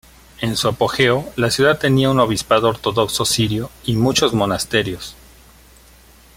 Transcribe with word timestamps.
En 0.39 0.57
su 0.57 0.67
apogeo, 0.67 1.31
la 1.35 1.51
ciudad 1.51 1.77
tenía 1.77 2.09
un 2.09 2.19
obispado 2.19 2.67
ortodoxo 2.67 3.23
sirio 3.23 3.69
y 3.85 3.93
muchos 3.97 4.33
monasterios. 4.33 5.15